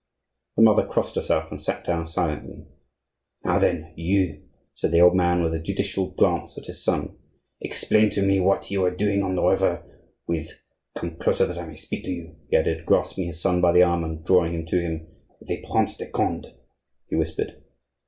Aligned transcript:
The 0.57 0.63
mother 0.63 0.83
crossed 0.87 1.13
herself, 1.13 1.51
and 1.51 1.61
sat 1.61 1.83
down 1.83 2.07
silently. 2.07 2.65
"Now, 3.45 3.59
then, 3.59 3.93
you," 3.95 4.41
said 4.73 4.91
the 4.91 4.99
old 4.99 5.13
man, 5.15 5.43
with 5.43 5.53
a 5.53 5.59
judicial 5.59 6.09
glance 6.09 6.57
at 6.57 6.65
his 6.65 6.83
son, 6.83 7.19
"explain 7.61 8.09
to 8.13 8.23
me 8.23 8.39
what 8.39 8.71
you 8.71 8.81
were 8.81 8.95
doing 8.95 9.21
on 9.21 9.35
the 9.35 9.43
river 9.43 9.83
with—come 10.27 11.17
closer, 11.17 11.45
that 11.45 11.59
I 11.59 11.67
may 11.67 11.75
speak 11.75 12.03
to 12.05 12.11
you," 12.11 12.35
he 12.49 12.57
added, 12.57 12.87
grasping 12.87 13.27
his 13.27 13.39
son 13.43 13.61
by 13.61 13.71
the 13.73 13.83
arm, 13.83 14.03
and 14.03 14.25
drawing 14.25 14.55
him 14.55 14.65
to 14.69 14.81
him—"with 14.81 15.47
the 15.47 15.63
Prince 15.71 15.95
de 15.97 16.07
Conde," 16.09 16.47
he 17.07 17.15
whispered. 17.15 17.61